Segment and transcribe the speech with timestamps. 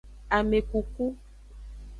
[0.37, 1.05] Amekuku.